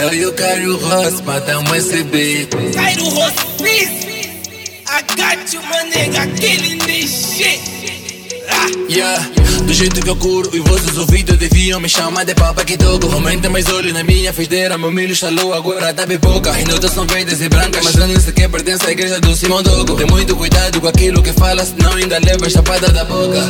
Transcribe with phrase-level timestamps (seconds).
[0.00, 2.50] Eu e o Caio Ross matamos esse beat.
[2.74, 4.04] Cairo Hospice.
[4.86, 7.60] I got you, my nigga, killing this shit.
[8.48, 8.66] Ah.
[8.88, 9.18] Yeah,
[9.66, 13.10] do jeito que eu curo e vossos ouvidos deviam me chamar de papa que toco
[13.10, 17.06] Aumenta mais olho na minha frigideira, meu milho estalou, agora tá pipoca E notas são
[17.06, 20.06] verdes e brancas, mas eu não sei quem pertence à igreja do Simão Dogo Tem
[20.06, 23.40] muito cuidado com aquilo que fala, senão ainda leva a chapada da boca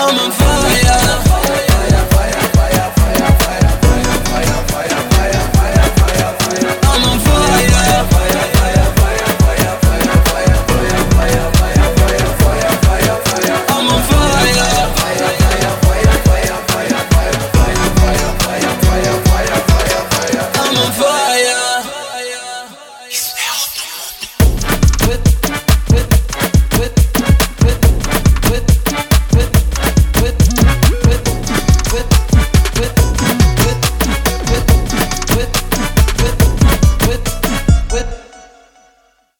[0.00, 0.57] I'm on fire.